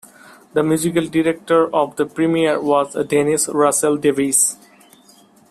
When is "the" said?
0.53-0.63, 1.95-2.07